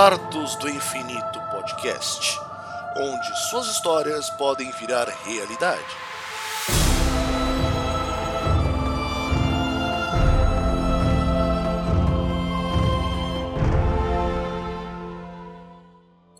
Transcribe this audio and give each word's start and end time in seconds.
Bardos 0.00 0.54
do 0.54 0.68
Infinito 0.68 1.40
Podcast, 1.50 2.38
onde 2.96 3.50
suas 3.50 3.66
histórias 3.66 4.30
podem 4.30 4.70
virar 4.70 5.08
realidade. 5.24 5.82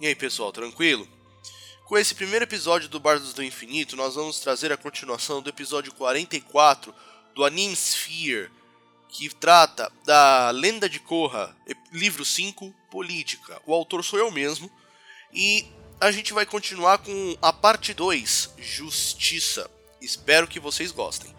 E 0.00 0.06
aí 0.06 0.14
pessoal, 0.14 0.52
tranquilo? 0.52 1.08
Com 1.84 1.98
esse 1.98 2.14
primeiro 2.14 2.44
episódio 2.44 2.88
do 2.88 3.00
Bardos 3.00 3.34
do 3.34 3.42
Infinito, 3.42 3.96
nós 3.96 4.14
vamos 4.14 4.38
trazer 4.38 4.72
a 4.72 4.76
continuação 4.76 5.42
do 5.42 5.50
episódio 5.50 5.92
44 5.94 6.94
do 7.34 7.44
Anime 7.44 7.74
Sphere, 7.74 8.52
que 9.08 9.28
trata 9.34 9.90
da 10.04 10.50
Lenda 10.50 10.88
de 10.88 11.00
Korra, 11.00 11.56
livro 11.92 12.24
5, 12.24 12.74
Política. 12.90 13.60
O 13.66 13.74
autor 13.74 14.04
sou 14.04 14.18
eu 14.18 14.30
mesmo. 14.30 14.70
E 15.32 15.66
a 16.00 16.10
gente 16.10 16.32
vai 16.32 16.46
continuar 16.46 16.98
com 16.98 17.36
a 17.42 17.52
parte 17.52 17.92
2, 17.92 18.54
Justiça. 18.58 19.70
Espero 20.00 20.46
que 20.46 20.60
vocês 20.60 20.92
gostem. 20.92 21.37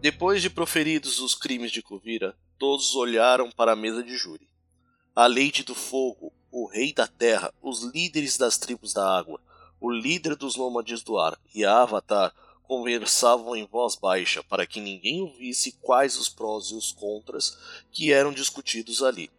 Depois 0.00 0.42
de 0.42 0.50
proferidos 0.50 1.20
os 1.20 1.34
crimes 1.34 1.72
de 1.72 1.82
Kuvira, 1.82 2.36
todos 2.58 2.94
olharam 2.94 3.50
para 3.50 3.72
a 3.72 3.76
mesa 3.76 4.02
de 4.02 4.16
júri. 4.16 4.46
A 5.14 5.26
Lady 5.26 5.62
do 5.62 5.74
Fogo, 5.74 6.32
o 6.52 6.66
Rei 6.66 6.92
da 6.92 7.06
Terra, 7.06 7.52
os 7.62 7.82
líderes 7.82 8.36
das 8.36 8.58
tribos 8.58 8.92
da 8.92 9.16
água, 9.16 9.40
o 9.80 9.90
líder 9.90 10.36
dos 10.36 10.54
nômades 10.54 11.02
do 11.02 11.18
ar 11.18 11.38
e 11.54 11.64
a 11.64 11.82
Avatar 11.82 12.32
conversavam 12.64 13.56
em 13.56 13.66
voz 13.66 13.96
baixa 13.96 14.42
para 14.42 14.66
que 14.66 14.80
ninguém 14.80 15.22
ouvisse 15.22 15.72
quais 15.80 16.18
os 16.18 16.28
prós 16.28 16.66
e 16.70 16.74
os 16.74 16.92
contras 16.92 17.56
que 17.90 18.12
eram 18.12 18.32
discutidos 18.32 19.02
ali. 19.02 19.30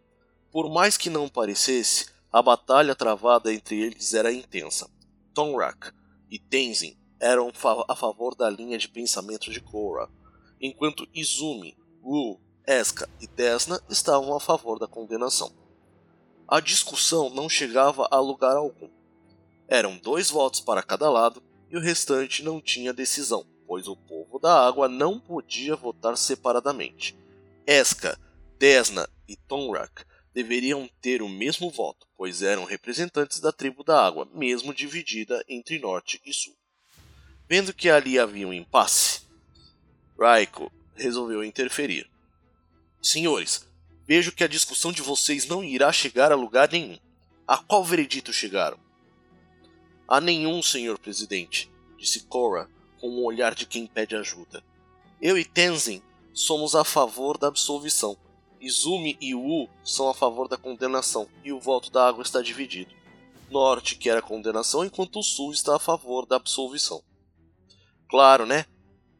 Por 0.50 0.68
mais 0.68 0.96
que 0.96 1.08
não 1.08 1.28
parecesse, 1.28 2.06
a 2.32 2.42
batalha 2.42 2.94
travada 2.96 3.54
entre 3.54 3.80
eles 3.80 4.12
era 4.12 4.32
intensa. 4.32 4.90
Tonrak 5.32 5.92
e 6.30 6.38
Tenzin 6.38 6.96
eram 7.20 7.52
a 7.88 7.94
favor 7.94 8.34
da 8.34 8.50
linha 8.50 8.76
de 8.76 8.88
pensamento 8.88 9.50
de 9.52 9.60
Korra, 9.60 10.08
enquanto 10.60 11.08
Izumi, 11.14 11.76
Wu, 12.02 12.40
Eska 12.66 13.08
e 13.20 13.26
Desna 13.26 13.80
estavam 13.88 14.34
a 14.34 14.40
favor 14.40 14.78
da 14.78 14.86
condenação. 14.86 15.52
A 16.46 16.60
discussão 16.60 17.30
não 17.30 17.48
chegava 17.48 18.08
a 18.10 18.18
lugar 18.18 18.56
algum. 18.56 18.90
Eram 19.66 19.98
dois 19.98 20.30
votos 20.30 20.60
para 20.60 20.82
cada 20.82 21.10
lado 21.10 21.42
e 21.70 21.76
o 21.76 21.80
restante 21.80 22.42
não 22.42 22.60
tinha 22.60 22.92
decisão, 22.92 23.46
pois 23.66 23.86
o 23.86 23.96
povo 23.96 24.38
da 24.38 24.66
água 24.66 24.88
não 24.88 25.20
podia 25.20 25.76
votar 25.76 26.16
separadamente. 26.16 27.16
Eska, 27.66 28.18
Desna 28.58 29.08
e 29.28 29.36
Tonrak 29.36 30.04
deveriam 30.32 30.88
ter 31.00 31.20
o 31.20 31.28
mesmo 31.28 31.70
voto, 31.70 32.06
pois 32.16 32.42
eram 32.42 32.64
representantes 32.64 33.40
da 33.40 33.52
tribo 33.52 33.84
da 33.84 34.06
água, 34.06 34.28
mesmo 34.32 34.72
dividida 34.72 35.44
entre 35.48 35.78
norte 35.78 36.20
e 36.24 36.32
sul. 36.32 36.56
Vendo 37.48 37.74
que 37.74 37.90
ali 37.90 38.18
havia 38.18 38.46
um 38.46 38.52
impasse, 38.52 39.27
Raiko 40.18 40.72
resolveu 40.94 41.44
interferir. 41.44 42.10
Senhores, 43.00 43.68
vejo 44.06 44.32
que 44.32 44.42
a 44.42 44.48
discussão 44.48 44.90
de 44.90 45.00
vocês 45.00 45.46
não 45.46 45.62
irá 45.62 45.92
chegar 45.92 46.32
a 46.32 46.36
lugar 46.36 46.70
nenhum. 46.70 46.98
A 47.46 47.56
qual 47.56 47.84
veredito 47.84 48.32
chegaram? 48.32 48.78
A 50.08 50.20
nenhum, 50.20 50.62
senhor 50.62 50.98
presidente, 50.98 51.70
disse 51.96 52.20
Cora 52.24 52.68
com 53.00 53.08
um 53.08 53.24
olhar 53.24 53.54
de 53.54 53.64
quem 53.64 53.86
pede 53.86 54.16
ajuda. 54.16 54.64
Eu 55.22 55.38
e 55.38 55.44
Tenzin 55.44 56.02
somos 56.34 56.74
a 56.74 56.84
favor 56.84 57.38
da 57.38 57.46
absolvição. 57.46 58.16
Izumi 58.60 59.16
e 59.20 59.34
Wu 59.34 59.68
são 59.84 60.08
a 60.08 60.14
favor 60.14 60.48
da 60.48 60.56
condenação 60.56 61.28
e 61.44 61.52
o 61.52 61.60
voto 61.60 61.90
da 61.90 62.08
água 62.08 62.22
está 62.22 62.42
dividido. 62.42 62.92
Norte 63.50 63.96
quer 63.96 64.16
a 64.16 64.22
condenação 64.22 64.84
enquanto 64.84 65.20
o 65.20 65.22
Sul 65.22 65.52
está 65.52 65.76
a 65.76 65.78
favor 65.78 66.26
da 66.26 66.36
absolvição. 66.36 67.02
Claro, 68.08 68.44
né? 68.44 68.66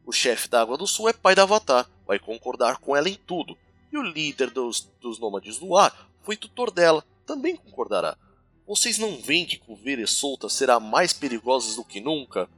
O 0.09 0.11
chefe 0.11 0.49
da 0.49 0.61
Água 0.61 0.75
do 0.75 0.87
Sul 0.87 1.07
é 1.07 1.13
pai 1.13 1.35
da 1.35 1.43
Avatar, 1.43 1.87
vai 2.07 2.17
concordar 2.17 2.79
com 2.79 2.95
ela 2.95 3.07
em 3.07 3.13
tudo. 3.13 3.55
E 3.93 3.97
o 3.99 4.01
líder 4.01 4.49
dos, 4.49 4.89
dos 4.99 5.19
Nômades 5.19 5.59
do 5.59 5.77
Ar 5.77 6.09
foi 6.23 6.35
tutor 6.35 6.71
dela, 6.71 7.05
também 7.27 7.55
concordará. 7.55 8.17
Vocês 8.65 8.97
não 8.97 9.21
veem 9.21 9.45
que 9.45 9.61
e 9.85 10.07
Solta 10.07 10.49
será 10.49 10.79
mais 10.79 11.13
perigosa 11.13 11.75
do 11.75 11.85
que 11.85 12.01
nunca? 12.01 12.49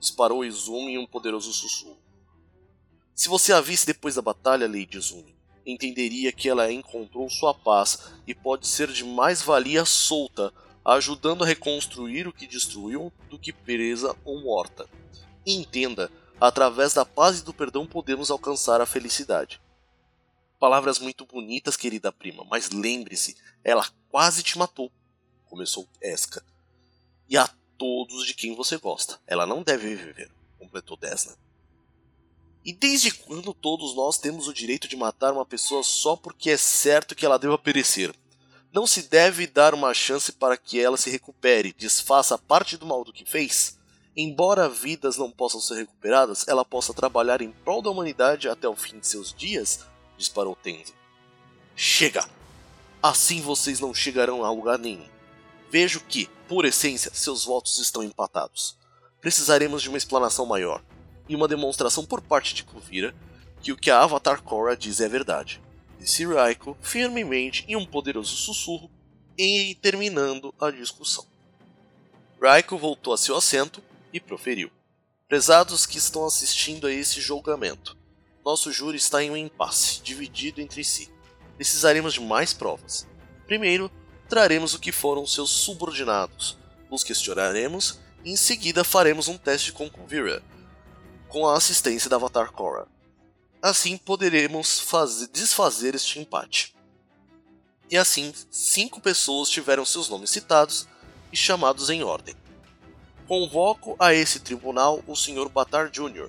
Disparou 0.00 0.46
Izumi 0.46 0.92
em 0.92 0.98
um 0.98 1.06
poderoso 1.06 1.52
sussurro. 1.52 1.98
Se 3.14 3.28
você 3.28 3.52
a 3.52 3.60
visse 3.60 3.84
depois 3.84 4.14
da 4.14 4.22
batalha, 4.22 4.66
Lady 4.66 4.96
Izumi, 4.96 5.36
entenderia 5.66 6.32
que 6.32 6.48
ela 6.48 6.72
encontrou 6.72 7.28
sua 7.28 7.52
paz 7.52 8.14
e 8.26 8.34
pode 8.34 8.66
ser 8.66 8.90
de 8.90 9.04
mais 9.04 9.42
valia 9.42 9.84
solta, 9.84 10.50
ajudando 10.82 11.44
a 11.44 11.46
reconstruir 11.46 12.26
o 12.26 12.32
que 12.32 12.46
destruiu 12.46 13.12
do 13.28 13.38
que 13.38 13.52
presa 13.52 14.16
ou 14.24 14.40
morta. 14.40 14.88
E 15.44 15.54
entenda 15.54 16.10
Através 16.40 16.92
da 16.92 17.04
paz 17.04 17.40
e 17.40 17.44
do 17.44 17.54
perdão 17.54 17.86
podemos 17.86 18.30
alcançar 18.30 18.80
a 18.80 18.86
felicidade. 18.86 19.60
Palavras 20.58 20.98
muito 20.98 21.24
bonitas, 21.26 21.76
querida 21.76 22.12
prima, 22.12 22.44
mas 22.50 22.70
lembre-se, 22.70 23.36
ela 23.62 23.86
quase 24.08 24.42
te 24.42 24.58
matou, 24.58 24.90
começou 25.46 25.88
Esca. 26.00 26.44
E 27.28 27.36
a 27.36 27.48
todos 27.78 28.26
de 28.26 28.34
quem 28.34 28.54
você 28.54 28.76
gosta. 28.76 29.20
Ela 29.26 29.46
não 29.46 29.62
deve 29.62 29.94
viver, 29.94 30.30
completou 30.58 30.96
Desna. 30.96 31.36
E 32.64 32.72
desde 32.72 33.12
quando 33.12 33.52
todos 33.52 33.94
nós 33.94 34.16
temos 34.16 34.48
o 34.48 34.54
direito 34.54 34.88
de 34.88 34.96
matar 34.96 35.32
uma 35.32 35.44
pessoa 35.44 35.82
só 35.82 36.16
porque 36.16 36.50
é 36.50 36.56
certo 36.56 37.14
que 37.14 37.26
ela 37.26 37.38
deva 37.38 37.58
perecer? 37.58 38.14
Não 38.72 38.86
se 38.86 39.02
deve 39.02 39.46
dar 39.46 39.74
uma 39.74 39.92
chance 39.92 40.32
para 40.32 40.56
que 40.56 40.80
ela 40.80 40.96
se 40.96 41.10
recupere, 41.10 41.74
desfaça 41.74 42.38
parte 42.38 42.76
do 42.76 42.86
mal 42.86 43.04
do 43.04 43.12
que 43.12 43.24
fez? 43.24 43.78
Embora 44.16 44.68
vidas 44.68 45.16
não 45.16 45.28
possam 45.28 45.60
ser 45.60 45.74
recuperadas, 45.74 46.46
ela 46.46 46.64
possa 46.64 46.94
trabalhar 46.94 47.42
em 47.42 47.50
prol 47.50 47.82
da 47.82 47.90
humanidade 47.90 48.48
até 48.48 48.68
o 48.68 48.76
fim 48.76 49.00
de 49.00 49.08
seus 49.08 49.34
dias? 49.34 49.84
disparou 50.16 50.54
Tenzin. 50.54 50.94
Chega! 51.74 52.28
Assim 53.02 53.40
vocês 53.40 53.80
não 53.80 53.92
chegarão 53.92 54.44
a 54.44 54.50
lugar 54.50 54.78
nenhum. 54.78 55.06
Vejo 55.68 56.00
que, 56.00 56.30
por 56.48 56.64
essência, 56.64 57.10
seus 57.12 57.44
votos 57.44 57.78
estão 57.78 58.04
empatados. 58.04 58.78
Precisaremos 59.20 59.82
de 59.82 59.88
uma 59.88 59.98
explanação 59.98 60.46
maior 60.46 60.80
e 61.28 61.34
uma 61.34 61.48
demonstração 61.48 62.04
por 62.04 62.20
parte 62.20 62.54
de 62.54 62.62
Kuvira 62.62 63.14
que 63.60 63.72
o 63.72 63.76
que 63.76 63.90
a 63.90 64.02
Avatar 64.02 64.42
Korra 64.42 64.76
diz 64.76 65.00
é 65.00 65.08
verdade. 65.08 65.60
Disse 65.98 66.24
Raiko 66.24 66.76
firmemente 66.80 67.64
em 67.66 67.74
um 67.74 67.84
poderoso 67.84 68.36
sussurro 68.36 68.90
e 69.36 69.74
terminando 69.82 70.54
a 70.60 70.70
discussão. 70.70 71.26
Raiko 72.40 72.78
voltou 72.78 73.12
a 73.12 73.18
seu 73.18 73.36
assento 73.36 73.82
e 74.14 74.20
proferiu: 74.20 74.70
Prezados 75.28 75.84
que 75.84 75.98
estão 75.98 76.24
assistindo 76.24 76.86
a 76.86 76.92
esse 76.92 77.20
julgamento, 77.20 77.98
nosso 78.44 78.70
júri 78.70 78.96
está 78.96 79.22
em 79.22 79.30
um 79.30 79.36
impasse, 79.36 80.00
dividido 80.00 80.60
entre 80.60 80.84
si. 80.84 81.12
Precisaremos 81.56 82.14
de 82.14 82.20
mais 82.20 82.52
provas. 82.52 83.06
Primeiro, 83.46 83.90
traremos 84.28 84.72
o 84.72 84.78
que 84.78 84.92
foram 84.92 85.26
seus 85.26 85.50
subordinados, 85.50 86.56
os 86.88 87.02
questionaremos 87.02 87.98
e 88.24 88.30
em 88.30 88.36
seguida 88.36 88.84
faremos 88.84 89.28
um 89.28 89.36
teste 89.36 89.72
com 89.72 89.90
Kuvira, 89.90 90.42
com 91.28 91.46
a 91.46 91.56
assistência 91.56 92.08
da 92.08 92.16
Avatar 92.16 92.52
Korra. 92.52 92.86
Assim 93.60 93.96
poderemos 93.96 94.78
fazer, 94.78 95.28
desfazer 95.28 95.94
este 95.94 96.18
empate. 96.18 96.74
E 97.90 97.96
assim, 97.96 98.32
cinco 98.50 99.00
pessoas 99.00 99.48
tiveram 99.48 99.84
seus 99.84 100.08
nomes 100.08 100.30
citados 100.30 100.86
e 101.32 101.36
chamados 101.36 101.90
em 101.90 102.02
ordem. 102.02 102.34
Convoco 103.26 103.96
a 103.98 104.12
esse 104.12 104.38
tribunal 104.38 105.02
o 105.06 105.16
Sr. 105.16 105.48
Batar 105.48 105.88
Jr., 105.88 106.28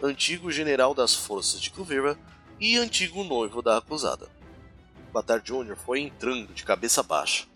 antigo 0.00 0.52
general 0.52 0.94
das 0.94 1.12
forças 1.12 1.60
de 1.60 1.70
Kuvira 1.70 2.16
e 2.60 2.76
antigo 2.76 3.24
noivo 3.24 3.60
da 3.60 3.78
acusada. 3.78 4.28
Batar 5.12 5.40
Jr. 5.40 5.76
foi 5.76 6.00
entrando 6.00 6.54
de 6.54 6.62
cabeça 6.62 7.02
baixa. 7.02 7.46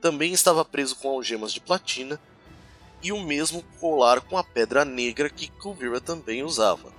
Também 0.00 0.32
estava 0.32 0.64
preso 0.64 0.96
com 0.96 1.08
algemas 1.08 1.52
de 1.52 1.60
platina 1.60 2.20
e 3.00 3.12
o 3.12 3.22
mesmo 3.22 3.62
colar 3.78 4.20
com 4.20 4.36
a 4.36 4.42
pedra 4.42 4.84
negra 4.84 5.30
que 5.30 5.48
Kuvira 5.48 6.00
também 6.00 6.42
usava. 6.42 6.92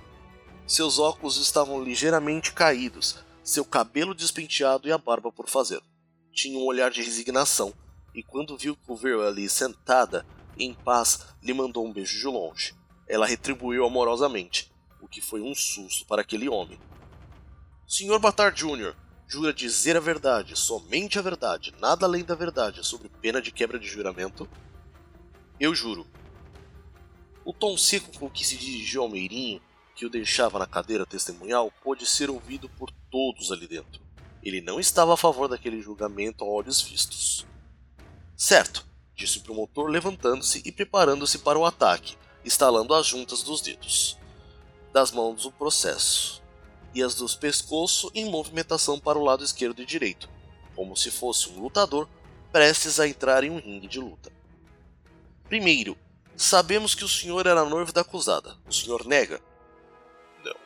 Seus 0.66 0.98
óculos 0.98 1.36
estavam 1.36 1.84
ligeiramente 1.84 2.52
caídos, 2.52 3.18
seu 3.44 3.66
cabelo 3.66 4.14
despenteado 4.14 4.88
e 4.88 4.92
a 4.92 4.96
barba 4.96 5.30
por 5.30 5.46
fazer. 5.46 5.82
Tinha 6.32 6.58
um 6.58 6.64
olhar 6.64 6.90
de 6.90 7.02
resignação 7.02 7.74
e 8.14 8.22
quando 8.22 8.56
viu 8.56 8.74
Kuvira 8.86 9.28
ali 9.28 9.46
sentada, 9.46 10.24
em 10.58 10.74
paz, 10.74 11.26
lhe 11.42 11.52
mandou 11.52 11.86
um 11.86 11.92
beijo 11.92 12.18
de 12.18 12.26
longe. 12.26 12.74
Ela 13.06 13.26
retribuiu 13.26 13.84
amorosamente, 13.84 14.70
o 15.00 15.08
que 15.08 15.20
foi 15.20 15.40
um 15.40 15.54
susto 15.54 16.06
para 16.06 16.22
aquele 16.22 16.48
homem. 16.48 16.78
Sr. 17.86 18.18
Batar 18.18 18.52
Jr., 18.52 18.94
jura 19.26 19.52
dizer 19.52 19.96
a 19.96 20.00
verdade, 20.00 20.56
somente 20.56 21.18
a 21.18 21.22
verdade, 21.22 21.74
nada 21.80 22.06
além 22.06 22.24
da 22.24 22.34
verdade, 22.34 22.84
sobre 22.84 23.08
pena 23.08 23.40
de 23.40 23.50
quebra 23.50 23.78
de 23.78 23.86
juramento? 23.86 24.48
Eu 25.60 25.74
juro. 25.74 26.06
O 27.44 27.52
tom 27.52 27.76
seco 27.76 28.18
com 28.18 28.28
que 28.28 28.46
se 28.46 28.56
dirigiu 28.56 29.02
ao 29.02 29.08
Meirinho, 29.08 29.60
que 29.94 30.06
o 30.06 30.10
deixava 30.10 30.58
na 30.58 30.66
cadeira 30.66 31.04
testemunhal, 31.04 31.72
pôde 31.82 32.06
ser 32.06 32.30
ouvido 32.30 32.68
por 32.68 32.90
todos 33.10 33.50
ali 33.50 33.66
dentro. 33.66 34.00
Ele 34.42 34.60
não 34.60 34.78
estava 34.78 35.14
a 35.14 35.16
favor 35.16 35.48
daquele 35.48 35.82
julgamento 35.82 36.44
a 36.44 36.46
olhos 36.46 36.80
vistos. 36.80 37.44
Certo, 38.36 38.86
disse 39.18 39.38
o 39.38 39.42
promotor 39.42 39.88
levantando-se 39.88 40.62
e 40.64 40.70
preparando-se 40.70 41.38
para 41.38 41.58
o 41.58 41.66
ataque, 41.66 42.16
estalando 42.44 42.94
as 42.94 43.04
juntas 43.04 43.42
dos 43.42 43.60
dedos 43.60 44.16
das 44.92 45.10
mãos 45.10 45.42
do 45.42 45.52
processo 45.52 46.42
e 46.94 47.02
as 47.02 47.14
dos 47.14 47.34
pescoço 47.34 48.10
em 48.14 48.30
movimentação 48.30 48.98
para 48.98 49.18
o 49.18 49.24
lado 49.24 49.44
esquerdo 49.44 49.82
e 49.82 49.86
direito, 49.86 50.28
como 50.74 50.96
se 50.96 51.10
fosse 51.10 51.48
um 51.50 51.60
lutador 51.60 52.08
prestes 52.50 52.98
a 52.98 53.06
entrar 53.06 53.44
em 53.44 53.50
um 53.50 53.60
ringue 53.60 53.86
de 53.86 54.00
luta. 54.00 54.32
Primeiro, 55.48 55.96
sabemos 56.36 56.94
que 56.94 57.04
o 57.04 57.08
senhor 57.08 57.46
era 57.46 57.64
noivo 57.64 57.92
da 57.92 58.00
acusada. 58.00 58.56
O 58.66 58.72
senhor 58.72 59.04
nega? 59.04 59.40
Não. 60.42 60.56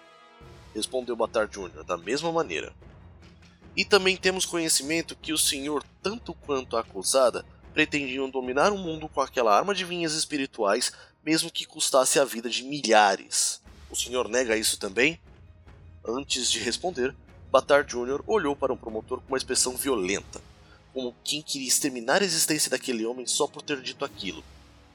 Respondeu 0.75 1.17
Batar 1.17 1.49
Jr. 1.49 1.83
da 1.85 1.97
mesma 1.97 2.31
maneira. 2.31 2.73
E 3.77 3.85
também 3.85 4.17
temos 4.17 4.47
conhecimento 4.47 5.17
que 5.17 5.33
o 5.33 5.39
senhor, 5.39 5.83
tanto 6.01 6.35
quanto 6.35 6.77
a 6.77 6.81
acusada, 6.81 7.45
pretendiam 7.73 8.29
dominar 8.29 8.73
o 8.73 8.79
mundo 8.79 9.09
com 9.09 9.21
aquela 9.21 9.57
arma 9.57 9.75
de 9.75 9.85
vinhas 9.85 10.15
espirituais, 10.15 10.93
mesmo 11.25 11.51
que 11.51 11.67
custasse 11.67 12.19
a 12.19 12.25
vida 12.25 12.49
de 12.49 12.63
milhares. 12.63 13.63
O 13.91 13.97
senhor 13.97 14.29
nega 14.29 14.57
isso 14.57 14.79
também? 14.79 15.21
Antes 16.05 16.51
de 16.51 16.59
responder, 16.59 17.15
Batar 17.51 17.85
Jr. 17.85 18.23
olhou 18.27 18.57
para 18.57 18.73
o 18.73 18.77
promotor 18.77 19.21
com 19.21 19.29
uma 19.29 19.37
expressão 19.37 19.77
violenta, 19.77 20.41
como 20.93 21.15
quem 21.23 21.43
queria 21.43 21.69
exterminar 21.69 22.23
a 22.23 22.25
existência 22.25 22.71
daquele 22.71 23.05
homem 23.05 23.27
só 23.27 23.47
por 23.47 23.63
ter 23.63 23.81
dito 23.81 24.05
aquilo. 24.05 24.43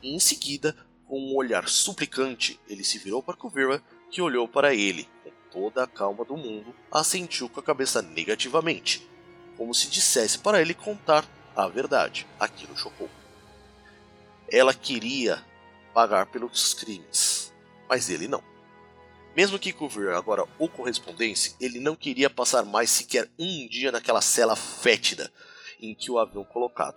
E 0.02 0.16
em 0.16 0.20
seguida, 0.20 0.76
com 1.08 1.20
um 1.20 1.36
olhar 1.36 1.70
suplicante, 1.70 2.60
ele 2.68 2.84
se 2.84 2.98
virou 2.98 3.24
para 3.24 3.38
Kuvira, 3.38 3.82
que 4.12 4.22
olhou 4.22 4.48
para 4.48 4.74
ele, 4.74 5.08
com 5.24 5.32
toda 5.52 5.84
a 5.84 5.88
calma 5.88 6.26
do 6.26 6.36
mundo, 6.36 6.74
assentiu 6.92 7.48
com 7.48 7.60
a 7.60 7.64
cabeça 7.64 8.02
negativamente, 8.02 9.08
como 9.56 9.74
se 9.74 9.88
dissesse 9.88 10.40
para 10.40 10.62
ele 10.62 10.74
contar 10.74 11.26
a 11.57 11.68
verdade. 11.68 12.27
Aquilo 12.39 12.77
chocou. 12.77 13.09
Ela 14.50 14.74
queria 14.74 15.44
pagar 15.94 16.27
pelos 16.27 16.75
crimes, 16.75 17.51
mas 17.89 18.09
ele 18.09 18.27
não. 18.27 18.44
Mesmo 19.36 19.59
que 19.59 19.74
Coover 19.74 20.15
agora 20.15 20.45
o 20.57 20.69
correspondesse, 20.69 21.56
ele 21.59 21.80
não 21.80 21.95
queria 21.95 22.30
passar 22.30 22.63
mais 22.63 22.92
sequer 22.92 23.30
um 23.38 23.68
dia 23.68 23.92
naquela 23.92 24.21
cela 24.21 24.56
fétida 24.56 25.31
em 25.81 25.94
que 25.94 26.12
o 26.12 26.19
haviam 26.19 26.44
colocado. 26.44 26.95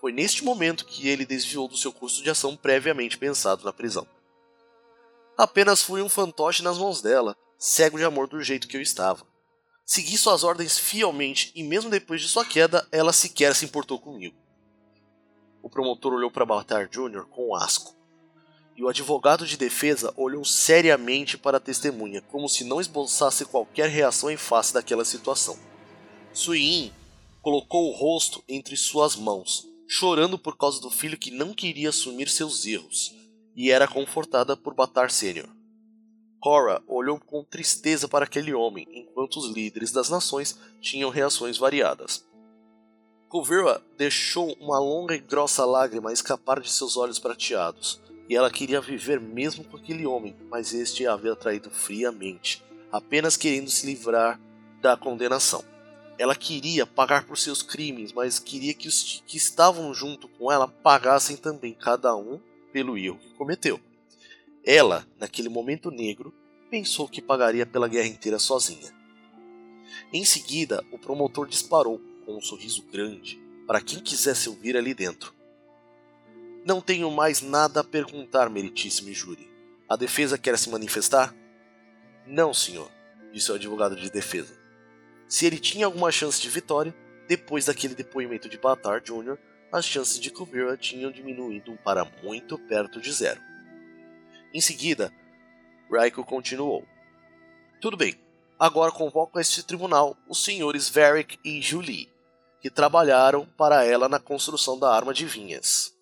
Foi 0.00 0.12
neste 0.12 0.44
momento 0.44 0.84
que 0.84 1.08
ele 1.08 1.24
desviou 1.24 1.68
do 1.68 1.76
seu 1.76 1.92
curso 1.92 2.22
de 2.22 2.30
ação 2.30 2.56
previamente 2.56 3.16
pensado 3.16 3.64
na 3.64 3.72
prisão. 3.72 4.06
Apenas 5.36 5.82
fui 5.82 6.02
um 6.02 6.08
fantoche 6.08 6.62
nas 6.62 6.78
mãos 6.78 7.02
dela, 7.02 7.36
cego 7.58 7.98
de 7.98 8.04
amor 8.04 8.26
do 8.26 8.42
jeito 8.42 8.68
que 8.68 8.76
eu 8.76 8.82
estava. 8.82 9.26
Segui 9.88 10.18
suas 10.18 10.42
ordens 10.42 10.76
fielmente 10.76 11.52
e 11.54 11.62
mesmo 11.62 11.88
depois 11.88 12.20
de 12.20 12.26
sua 12.26 12.44
queda, 12.44 12.86
ela 12.90 13.12
sequer 13.12 13.54
se 13.54 13.64
importou 13.64 14.00
comigo. 14.00 14.36
O 15.62 15.70
promotor 15.70 16.12
olhou 16.12 16.28
para 16.28 16.44
Baltar 16.44 16.88
Jr. 16.88 17.24
com 17.30 17.54
asco 17.54 17.94
e 18.76 18.82
o 18.82 18.88
advogado 18.88 19.46
de 19.46 19.56
defesa 19.56 20.12
olhou 20.16 20.44
seriamente 20.44 21.38
para 21.38 21.58
a 21.58 21.60
testemunha, 21.60 22.20
como 22.20 22.48
se 22.48 22.64
não 22.64 22.80
esboçasse 22.80 23.44
qualquer 23.46 23.88
reação 23.88 24.28
em 24.28 24.36
face 24.36 24.74
daquela 24.74 25.04
situação. 25.04 25.56
Suyin 26.32 26.92
colocou 27.40 27.88
o 27.88 27.96
rosto 27.96 28.42
entre 28.48 28.76
suas 28.76 29.14
mãos, 29.14 29.66
chorando 29.88 30.36
por 30.36 30.58
causa 30.58 30.80
do 30.80 30.90
filho 30.90 31.16
que 31.16 31.30
não 31.30 31.54
queria 31.54 31.90
assumir 31.90 32.28
seus 32.28 32.66
erros, 32.66 33.14
e 33.54 33.70
era 33.70 33.88
confortada 33.88 34.56
por 34.56 34.74
Batar 34.74 35.10
Sênior. 35.12 35.48
Cora 36.46 36.80
olhou 36.86 37.18
com 37.18 37.42
tristeza 37.42 38.06
para 38.06 38.24
aquele 38.24 38.54
homem, 38.54 38.86
enquanto 38.92 39.34
os 39.34 39.50
líderes 39.50 39.90
das 39.90 40.08
nações 40.08 40.56
tinham 40.80 41.10
reações 41.10 41.58
variadas. 41.58 42.24
Kuvira 43.28 43.82
deixou 43.98 44.52
uma 44.60 44.78
longa 44.78 45.16
e 45.16 45.18
grossa 45.18 45.64
lágrima 45.64 46.12
escapar 46.12 46.60
de 46.60 46.70
seus 46.70 46.96
olhos 46.96 47.18
prateados 47.18 48.00
e 48.28 48.36
ela 48.36 48.48
queria 48.48 48.80
viver 48.80 49.20
mesmo 49.20 49.64
com 49.64 49.76
aquele 49.76 50.06
homem, 50.06 50.36
mas 50.48 50.72
este 50.72 51.04
a 51.04 51.14
havia 51.14 51.34
traído 51.34 51.68
friamente, 51.68 52.62
apenas 52.92 53.36
querendo 53.36 53.68
se 53.68 53.84
livrar 53.84 54.40
da 54.80 54.96
condenação. 54.96 55.64
Ela 56.16 56.36
queria 56.36 56.86
pagar 56.86 57.26
por 57.26 57.36
seus 57.36 57.60
crimes, 57.60 58.12
mas 58.12 58.38
queria 58.38 58.72
que 58.72 58.86
os 58.86 59.20
que 59.26 59.36
estavam 59.36 59.92
junto 59.92 60.28
com 60.28 60.52
ela 60.52 60.68
pagassem 60.68 61.36
também 61.36 61.74
cada 61.74 62.14
um 62.14 62.38
pelo 62.72 62.96
erro 62.96 63.18
que 63.18 63.34
cometeu. 63.34 63.80
Ela, 64.66 65.06
naquele 65.16 65.48
momento 65.48 65.92
negro, 65.92 66.34
pensou 66.68 67.08
que 67.08 67.22
pagaria 67.22 67.64
pela 67.64 67.86
guerra 67.86 68.08
inteira 68.08 68.40
sozinha. 68.40 68.92
Em 70.12 70.24
seguida, 70.24 70.84
o 70.90 70.98
promotor 70.98 71.46
disparou, 71.46 72.00
com 72.24 72.36
um 72.36 72.40
sorriso 72.40 72.82
grande, 72.90 73.40
para 73.64 73.80
quem 73.80 74.00
quisesse 74.00 74.48
ouvir 74.48 74.76
ali 74.76 74.92
dentro. 74.92 75.32
Não 76.64 76.80
tenho 76.80 77.08
mais 77.12 77.40
nada 77.40 77.78
a 77.78 77.84
perguntar, 77.84 78.50
meritíssimo 78.50 79.14
júri. 79.14 79.48
A 79.88 79.94
defesa 79.94 80.36
quer 80.36 80.58
se 80.58 80.68
manifestar? 80.68 81.32
Não, 82.26 82.52
senhor, 82.52 82.90
disse 83.32 83.52
o 83.52 83.54
advogado 83.54 83.94
de 83.94 84.10
defesa. 84.10 84.52
Se 85.28 85.46
ele 85.46 85.60
tinha 85.60 85.86
alguma 85.86 86.10
chance 86.10 86.42
de 86.42 86.48
vitória, 86.48 86.92
depois 87.28 87.66
daquele 87.66 87.94
depoimento 87.94 88.48
de 88.48 88.58
Batar 88.58 89.00
Jr., 89.00 89.38
as 89.70 89.84
chances 89.84 90.18
de 90.18 90.30
Kubira 90.30 90.76
tinham 90.76 91.12
diminuído 91.12 91.78
para 91.84 92.04
muito 92.24 92.58
perto 92.58 93.00
de 93.00 93.12
zero. 93.12 93.45
Em 94.56 94.60
seguida, 94.62 95.12
Raiko 95.92 96.24
continuou. 96.24 96.82
Tudo 97.78 97.94
bem, 97.94 98.18
agora 98.58 98.90
convoco 98.90 99.36
a 99.36 99.42
este 99.42 99.62
tribunal 99.62 100.16
os 100.26 100.42
senhores 100.42 100.88
Varric 100.88 101.38
e 101.44 101.60
Julie, 101.60 102.08
que 102.62 102.70
trabalharam 102.70 103.44
para 103.54 103.84
ela 103.84 104.08
na 104.08 104.18
construção 104.18 104.78
da 104.78 104.90
arma 104.90 105.12
de 105.12 105.26
vinhas. 105.26 105.94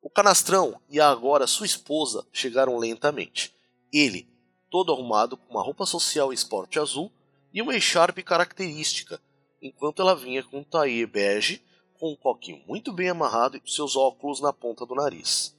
O 0.00 0.08
canastrão 0.08 0.80
e 0.88 0.98
agora 0.98 1.46
sua 1.46 1.66
esposa 1.66 2.26
chegaram 2.32 2.78
lentamente. 2.78 3.54
Ele, 3.92 4.26
todo 4.70 4.90
arrumado 4.90 5.36
com 5.36 5.50
uma 5.50 5.62
roupa 5.62 5.84
social 5.84 6.32
esporte 6.32 6.78
azul 6.78 7.12
e 7.52 7.60
uma 7.60 7.76
echarpe 7.76 8.22
característica, 8.22 9.20
enquanto 9.60 10.00
ela 10.00 10.16
vinha 10.16 10.42
com 10.42 10.60
um 10.60 10.64
taie 10.64 11.04
bege, 11.04 11.62
com 12.00 12.10
um 12.10 12.16
coquinho 12.16 12.64
muito 12.66 12.90
bem 12.90 13.10
amarrado 13.10 13.60
e 13.62 13.70
seus 13.70 13.96
óculos 13.96 14.40
na 14.40 14.50
ponta 14.50 14.86
do 14.86 14.94
nariz. 14.94 15.54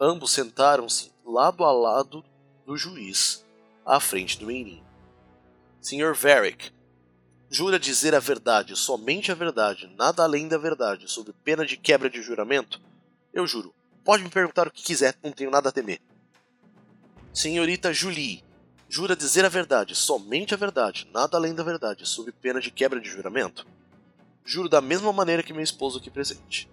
Ambos 0.00 0.32
sentaram-se 0.32 1.11
lado 1.24 1.64
a 1.64 1.72
lado 1.72 2.24
do 2.66 2.76
juiz, 2.76 3.44
à 3.84 3.98
frente 4.00 4.38
do 4.38 4.46
meirinho. 4.46 4.84
Sr. 5.80 6.14
Varick, 6.14 6.72
jura 7.50 7.78
dizer 7.78 8.14
a 8.14 8.20
verdade, 8.20 8.76
somente 8.76 9.32
a 9.32 9.34
verdade, 9.34 9.92
nada 9.96 10.22
além 10.22 10.48
da 10.48 10.58
verdade, 10.58 11.10
sob 11.10 11.32
pena 11.44 11.66
de 11.66 11.76
quebra 11.76 12.08
de 12.08 12.22
juramento? 12.22 12.80
Eu 13.32 13.46
juro. 13.46 13.74
Pode 14.04 14.22
me 14.22 14.30
perguntar 14.30 14.66
o 14.66 14.70
que 14.70 14.82
quiser, 14.82 15.16
não 15.22 15.32
tenho 15.32 15.50
nada 15.50 15.68
a 15.68 15.72
temer. 15.72 16.00
Senhorita 17.32 17.92
Julie, 17.92 18.44
jura 18.88 19.16
dizer 19.16 19.44
a 19.44 19.48
verdade, 19.48 19.94
somente 19.94 20.54
a 20.54 20.56
verdade, 20.56 21.08
nada 21.12 21.36
além 21.36 21.54
da 21.54 21.62
verdade, 21.62 22.06
sob 22.06 22.30
pena 22.32 22.60
de 22.60 22.70
quebra 22.70 23.00
de 23.00 23.08
juramento? 23.08 23.66
Juro 24.44 24.68
da 24.68 24.80
mesma 24.80 25.12
maneira 25.12 25.42
que 25.42 25.52
meu 25.52 25.62
esposo 25.62 25.98
aqui 25.98 26.10
presente. 26.10 26.68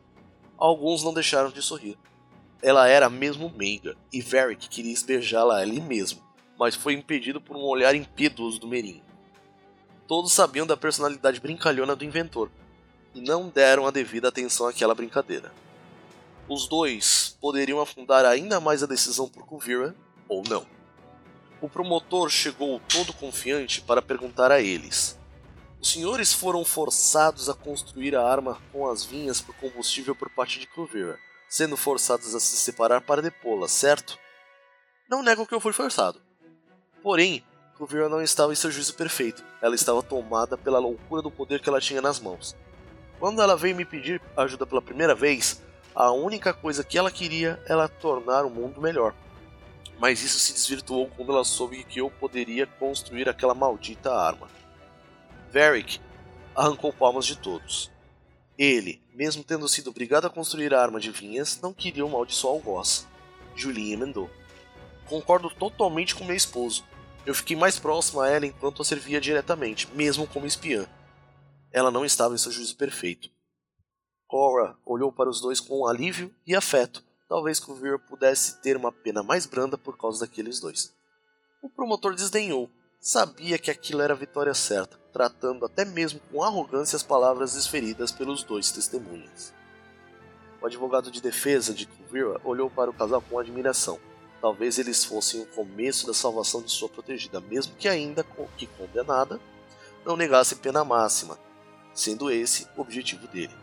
Alguns 0.57 1.03
não 1.03 1.13
deixaram 1.13 1.51
de 1.51 1.61
sorrir. 1.61 1.97
Ela 2.61 2.87
era 2.87 3.09
mesmo 3.09 3.53
meiga, 3.55 3.95
e 4.11 4.21
Varric 4.21 4.67
queria 4.67 4.91
esbejá-la 4.91 5.59
ali 5.59 5.79
mesmo, 5.79 6.21
mas 6.57 6.75
foi 6.75 6.93
impedido 6.93 7.39
por 7.39 7.55
um 7.55 7.61
olhar 7.61 7.95
impiedoso 7.95 8.59
do 8.59 8.67
Merim. 8.67 9.01
Todos 10.07 10.33
sabiam 10.33 10.67
da 10.67 10.75
personalidade 10.75 11.39
brincalhona 11.39 11.95
do 11.95 12.03
inventor, 12.03 12.51
e 13.15 13.21
não 13.21 13.47
deram 13.47 13.87
a 13.87 13.91
devida 13.91 14.27
atenção 14.27 14.67
àquela 14.67 14.93
brincadeira. 14.93 15.53
Os 16.49 16.67
dois 16.67 17.37
poderiam 17.39 17.79
afundar 17.79 18.25
ainda 18.25 18.59
mais 18.59 18.83
a 18.83 18.87
decisão 18.87 19.29
por 19.29 19.45
Kuvira 19.45 19.95
ou 20.27 20.43
não. 20.43 20.65
O 21.61 21.69
promotor 21.69 22.29
chegou 22.29 22.81
todo 22.89 23.13
confiante 23.13 23.81
para 23.81 24.01
perguntar 24.01 24.51
a 24.51 24.59
eles: 24.59 25.17
Os 25.79 25.91
senhores 25.91 26.33
foram 26.33 26.65
forçados 26.65 27.49
a 27.49 27.53
construir 27.53 28.15
a 28.15 28.23
arma 28.25 28.57
com 28.71 28.89
as 28.89 29.05
vinhas 29.05 29.39
por 29.39 29.55
combustível 29.55 30.15
por 30.15 30.29
parte 30.29 30.59
de 30.59 30.67
Kuvira, 30.67 31.19
sendo 31.49 31.75
forçados 31.75 32.35
a 32.35 32.39
se 32.39 32.55
separar 32.57 33.01
para 33.01 33.21
depô-la, 33.21 33.67
certo? 33.67 34.17
Não 35.09 35.23
nego 35.23 35.45
que 35.47 35.55
eu 35.55 35.59
fui 35.59 35.73
forçado. 35.73 36.21
Porém, 37.01 37.43
Kuvira 37.77 38.09
não 38.09 38.21
estava 38.21 38.51
em 38.51 38.55
seu 38.55 38.69
juízo 38.69 38.93
perfeito. 38.93 39.43
Ela 39.61 39.73
estava 39.73 40.03
tomada 40.03 40.57
pela 40.57 40.79
loucura 40.79 41.21
do 41.21 41.31
poder 41.31 41.61
que 41.61 41.69
ela 41.69 41.79
tinha 41.79 42.01
nas 42.01 42.19
mãos. 42.19 42.55
Quando 43.17 43.41
ela 43.41 43.57
veio 43.57 43.75
me 43.75 43.85
pedir 43.85 44.21
ajuda 44.37 44.67
pela 44.67 44.81
primeira 44.81 45.15
vez, 45.15 45.61
a 45.95 46.11
única 46.11 46.53
coisa 46.53 46.83
que 46.83 46.97
ela 46.97 47.09
queria 47.09 47.61
era 47.65 47.87
tornar 47.87 48.45
o 48.45 48.49
mundo 48.49 48.81
melhor. 48.81 49.15
Mas 49.97 50.21
isso 50.21 50.39
se 50.39 50.53
desvirtuou 50.53 51.09
quando 51.09 51.31
ela 51.31 51.43
soube 51.43 51.83
que 51.83 51.99
eu 51.99 52.09
poderia 52.09 52.67
construir 52.67 53.27
aquela 53.27 53.53
maldita 53.53 54.13
arma. 54.13 54.47
Varric 55.51 55.99
arrancou 56.55 56.93
palmas 56.93 57.25
de 57.25 57.37
todos. 57.37 57.91
Ele, 58.57 59.01
mesmo 59.19 59.43
tendo 59.43 59.67
sido 59.67 59.89
obrigado 59.89 60.27
a 60.27 60.29
construir 60.29 60.73
a 60.73 60.81
arma 60.81 60.97
de 60.97 61.11
vinhas, 61.11 61.59
não 61.59 61.73
queria 61.73 62.05
o 62.05 62.09
mal 62.09 62.25
de 62.25 62.33
sua 62.33 62.51
algoz. 62.51 63.05
Julinha 63.53 63.95
emendou. 63.95 64.29
Concordo 65.09 65.49
totalmente 65.49 66.15
com 66.15 66.23
meu 66.23 66.37
esposo. 66.37 66.85
Eu 67.25 67.35
fiquei 67.35 67.57
mais 67.57 67.77
próximo 67.77 68.21
a 68.21 68.29
ela 68.29 68.45
enquanto 68.45 68.81
a 68.81 68.85
servia 68.85 69.19
diretamente, 69.19 69.89
mesmo 69.93 70.25
como 70.25 70.45
espiã. 70.45 70.87
Ela 71.69 71.91
não 71.91 72.05
estava 72.05 72.33
em 72.33 72.37
seu 72.37 72.49
juízo 72.49 72.77
perfeito. 72.77 73.29
Cora 74.25 74.77
olhou 74.85 75.11
para 75.11 75.29
os 75.29 75.41
dois 75.41 75.59
com 75.59 75.85
alívio 75.85 76.33
e 76.47 76.55
afeto. 76.55 77.03
Talvez 77.27 77.59
Kuvir 77.59 77.99
pudesse 77.99 78.61
ter 78.61 78.77
uma 78.77 78.89
pena 78.91 79.21
mais 79.21 79.45
branda 79.45 79.77
por 79.77 79.97
causa 79.97 80.21
daqueles 80.21 80.61
dois. 80.61 80.95
O 81.61 81.69
promotor 81.69 82.15
desdenhou. 82.15 82.69
Sabia 83.01 83.57
que 83.57 83.71
aquilo 83.71 84.01
era 84.01 84.13
a 84.13 84.17
vitória 84.17 84.53
certa, 84.53 84.97
tratando 85.13 85.65
até 85.65 85.85
mesmo 85.85 86.19
com 86.29 86.43
arrogância 86.43 86.97
as 86.97 87.03
palavras 87.03 87.53
desferidas 87.53 88.11
pelos 88.11 88.43
dois 88.43 88.71
testemunhas. 88.71 89.53
O 90.61 90.65
advogado 90.65 91.09
de 91.09 91.21
defesa 91.21 91.73
de 91.73 91.85
Kuvira 91.85 92.41
olhou 92.43 92.69
para 92.69 92.89
o 92.89 92.93
casal 92.93 93.21
com 93.21 93.39
admiração. 93.39 93.97
Talvez 94.41 94.77
eles 94.77 95.05
fossem 95.05 95.41
o 95.41 95.45
começo 95.45 96.05
da 96.05 96.13
salvação 96.13 96.61
de 96.61 96.71
sua 96.71 96.89
protegida, 96.89 97.39
mesmo 97.39 97.73
que 97.75 97.87
ainda 97.87 98.25
que 98.57 98.67
condenada, 98.67 99.39
não 100.05 100.17
negasse 100.17 100.55
pena 100.55 100.83
máxima, 100.83 101.39
sendo 101.93 102.29
esse 102.29 102.67
o 102.75 102.81
objetivo 102.81 103.27
dele. 103.27 103.55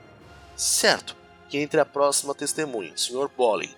Certo 0.56 1.14
que 1.50 1.58
entre 1.58 1.78
a 1.78 1.84
próxima 1.84 2.34
testemunha, 2.34 2.96
Sr. 2.96 3.28
Bolin, 3.36 3.74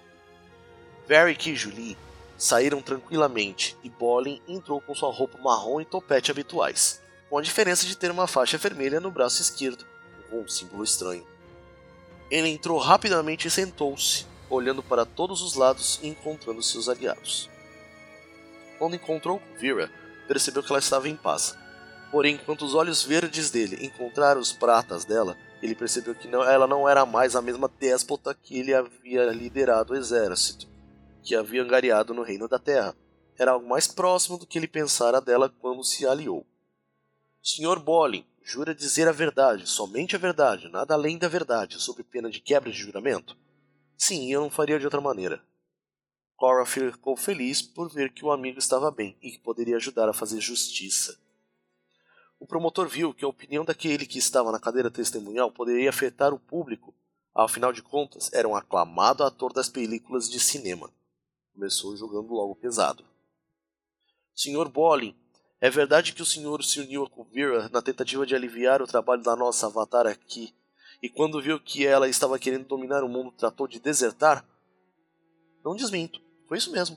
Varric 1.09 1.51
e 1.51 1.57
Julie 1.57 1.99
saíram 2.39 2.81
tranquilamente 2.81 3.77
e 3.83 3.91
Bolin 3.91 4.41
entrou 4.47 4.81
com 4.81 4.95
sua 4.95 5.13
roupa 5.13 5.37
marrom 5.39 5.81
e 5.81 5.85
topete 5.85 6.31
habituais, 6.31 7.03
com 7.29 7.37
a 7.37 7.43
diferença 7.43 7.85
de 7.85 7.97
ter 7.97 8.11
uma 8.11 8.29
faixa 8.29 8.57
vermelha 8.57 9.01
no 9.01 9.11
braço 9.11 9.43
esquerdo, 9.43 9.85
um 10.33 10.47
símbolo 10.49 10.85
estranho. 10.85 11.27
Ele 12.31 12.49
entrou 12.49 12.79
rapidamente 12.79 13.49
e 13.49 13.51
sentou-se, 13.51 14.25
olhando 14.49 14.83
para 14.83 15.05
todos 15.05 15.43
os 15.43 15.55
lados 15.55 15.99
e 16.03 16.09
encontrando 16.09 16.63
seus 16.63 16.89
aliados. 16.89 17.51
Quando 18.79 18.95
encontrou 18.95 19.43
Vera, 19.59 19.91
percebeu 20.29 20.63
que 20.63 20.71
ela 20.71 20.79
estava 20.79 21.09
em 21.09 21.17
paz. 21.17 21.57
Porém, 22.13 22.37
enquanto 22.37 22.65
os 22.65 22.75
olhos 22.75 23.03
verdes 23.03 23.51
dele 23.51 23.85
encontraram 23.85 24.41
os 24.41 24.53
pratas 24.53 25.05
dela, 25.05 25.37
ele 25.61 25.75
percebeu 25.75 26.15
que 26.15 26.29
não, 26.29 26.43
ela 26.43 26.67
não 26.67 26.89
era 26.89 27.05
mais 27.05 27.35
a 27.35 27.43
mesma 27.43 27.69
déspota 27.81 28.35
que 28.35 28.59
ele 28.59 28.73
havia 28.73 29.25
liderado 29.33 29.93
o 29.93 29.97
exército, 29.97 30.68
que 31.29 31.37
havia 31.37 31.63
angariado 31.63 32.15
no 32.15 32.23
reino 32.23 32.49
da 32.49 32.59
terra. 32.59 32.97
Era 33.39 33.53
algo 33.53 33.69
mais 33.69 33.87
próximo 33.87 34.39
do 34.39 34.47
que 34.47 34.59
ele 34.59 34.67
pensara 34.67 35.21
dela 35.21 35.55
quando 35.61 35.85
se 35.85 36.07
aliou. 36.07 36.47
Sr. 37.43 37.79
Bolin, 37.79 38.25
jura 38.43 38.75
dizer 38.75 39.07
a 39.07 39.13
verdade, 39.13 39.69
somente 39.69 40.17
a 40.17 40.19
verdade, 40.19 40.71
nada 40.71 40.95
além 40.95 41.19
da 41.19 41.29
verdade, 41.29 41.79
sob 41.83 42.03
pena 42.03 42.31
de 42.31 42.41
quebra 42.41 42.73
de 42.73 42.79
juramento? 42.79 43.37
Sim, 43.95 44.33
eu 44.33 44.41
não 44.41 44.49
faria 44.49 44.79
de 44.79 44.87
outra 44.87 45.03
maneira. 45.03 45.45
Cora 46.35 46.65
ficou 46.65 47.15
feliz 47.15 47.61
por 47.61 47.93
ver 47.93 48.11
que 48.15 48.25
o 48.25 48.33
amigo 48.33 48.59
estava 48.59 48.91
bem 48.91 49.15
e 49.21 49.33
que 49.33 49.39
poderia 49.39 49.77
ajudar 49.77 50.09
a 50.09 50.15
fazer 50.15 50.41
justiça. 50.41 51.21
O 52.41 52.47
promotor 52.47 52.89
viu 52.89 53.13
que 53.13 53.25
a 53.27 53.29
opinião 53.29 53.67
daquele 53.67 54.07
que 54.07 54.19
estava 54.19 54.51
na 54.51 54.59
cadeira 54.59 54.91
testemunhal 54.91 55.53
poderia 55.53 55.91
afetar 55.91 56.33
o 56.33 56.41
público. 56.41 56.95
Afinal 57.35 57.71
de 57.71 57.83
contas, 57.83 58.33
era 58.33 58.49
um 58.49 58.57
aclamado 58.57 59.23
ator 59.23 59.53
das 59.53 59.69
películas 59.69 60.31
de 60.31 60.41
cinema. 60.41 60.91
Começou 61.59 61.97
jogando 61.97 62.33
logo 62.33 62.55
pesado. 62.55 63.05
Sr. 64.33 64.69
Bolin, 64.69 65.13
é 65.61 65.69
verdade 65.69 66.13
que 66.13 66.23
o 66.23 66.25
senhor 66.25 66.63
se 66.63 66.79
uniu 66.79 67.03
a 67.03 67.11
Kuvira 67.11 67.69
na 67.71 67.83
tentativa 67.83 68.25
de 68.25 68.33
aliviar 68.33 68.81
o 68.81 68.87
trabalho 68.87 69.25
da 69.25 69.35
nossa 69.35 69.67
avatar 69.67 70.07
aqui, 70.07 70.55
e 71.03 71.09
quando 71.09 71.43
viu 71.43 71.59
que 71.59 71.85
ela 71.85 72.09
estava 72.09 72.39
querendo 72.39 72.69
dominar 72.69 73.03
o 73.03 73.09
mundo, 73.09 73.33
tratou 73.33 73.67
de 73.67 73.81
desertar? 73.81 74.49
Não 75.65 75.75
desminto, 75.75 76.21
foi 76.47 76.59
isso 76.59 76.71
mesmo. 76.71 76.97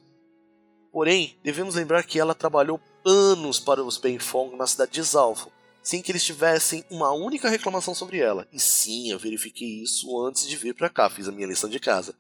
Porém, 0.92 1.36
devemos 1.42 1.74
lembrar 1.74 2.04
que 2.04 2.20
ela 2.20 2.36
trabalhou 2.36 2.80
anos 3.04 3.60
para 3.60 3.84
os 3.84 3.98
Benfong 3.98 4.56
na 4.56 4.68
cidade 4.68 4.92
de 4.92 5.02
Zalfo, 5.02 5.52
sem 5.82 6.04
que 6.04 6.12
eles 6.12 6.24
tivessem 6.24 6.86
uma 6.88 7.12
única 7.12 7.50
reclamação 7.50 7.96
sobre 7.96 8.20
ela. 8.20 8.48
E 8.54 8.60
sim, 8.60 9.10
eu 9.10 9.18
verifiquei 9.18 9.82
isso 9.82 10.24
antes 10.24 10.48
de 10.48 10.56
vir 10.56 10.76
para 10.76 10.88
cá, 10.88 11.10
fiz 11.10 11.28
a 11.28 11.32
minha 11.32 11.48
lição 11.48 11.68
de 11.68 11.80
casa. 11.80 12.16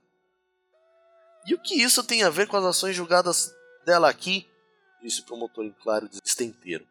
E 1.45 1.53
o 1.53 1.60
que 1.60 1.81
isso 1.81 2.03
tem 2.03 2.24
a 2.24 2.29
ver 2.29 2.48
com 2.48 2.57
as 2.57 2.65
ações 2.65 2.95
julgadas 2.95 3.53
dela 3.86 4.10
aqui? 4.10 4.48
Disse 5.01 5.21
o 5.21 5.25
promotor 5.25 5.65
em 5.65 5.71
claro 5.71 6.07
destempeiro. 6.07 6.86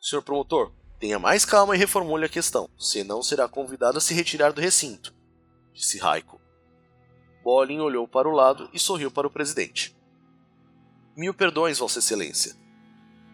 Senhor 0.00 0.22
promotor, 0.22 0.72
tenha 0.98 1.18
mais 1.18 1.44
calma 1.44 1.74
e 1.74 1.78
reformule 1.78 2.26
a 2.26 2.28
questão, 2.28 2.68
senão 2.78 3.22
será 3.22 3.48
convidado 3.48 3.98
a 3.98 4.00
se 4.00 4.12
retirar 4.14 4.52
do 4.52 4.60
recinto, 4.60 5.14
disse 5.72 5.98
Raiko. 5.98 6.40
Bolin 7.42 7.80
olhou 7.80 8.06
para 8.06 8.28
o 8.28 8.32
lado 8.32 8.68
e 8.72 8.78
sorriu 8.78 9.10
para 9.10 9.26
o 9.26 9.30
presidente. 9.30 9.96
Mil 11.16 11.34
perdões, 11.34 11.78
Vossa 11.78 11.98
Excelência. 11.98 12.54